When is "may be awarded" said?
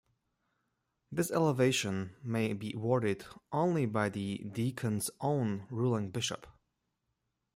2.23-3.23